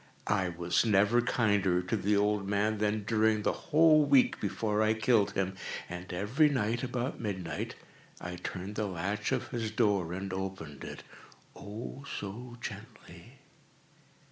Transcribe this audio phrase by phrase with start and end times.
[0.33, 4.95] I was never kinder to the old man than during the whole week before I
[4.95, 5.55] killed him.
[5.87, 7.75] And every night, about midnight,
[8.19, 13.33] I turned the latch of his door and opened it—oh, so gently!